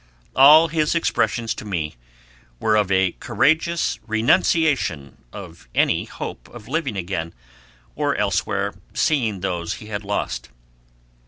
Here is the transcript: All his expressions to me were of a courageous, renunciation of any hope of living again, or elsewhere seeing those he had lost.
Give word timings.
All 0.35 0.67
his 0.69 0.95
expressions 0.95 1.53
to 1.53 1.63
me 1.63 1.93
were 2.59 2.75
of 2.75 2.91
a 2.91 3.11
courageous, 3.19 3.99
renunciation 4.07 5.23
of 5.31 5.67
any 5.75 6.05
hope 6.05 6.47
of 6.49 6.67
living 6.67 6.97
again, 6.97 7.35
or 7.95 8.15
elsewhere 8.15 8.73
seeing 8.95 9.41
those 9.41 9.73
he 9.73 9.89
had 9.93 10.03
lost. 10.03 10.49